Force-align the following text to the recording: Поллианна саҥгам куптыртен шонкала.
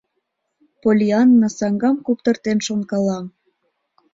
Поллианна 0.81 1.49
саҥгам 1.57 1.97
куптыртен 2.05 2.57
шонкала. 2.67 3.19